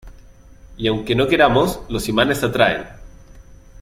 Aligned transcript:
y 0.77 0.87
aunque 0.87 1.13
no 1.13 1.27
queramos, 1.27 1.81
los 1.87 2.09
imanes 2.09 2.39
se 2.39 2.47
atraen. 2.47 2.85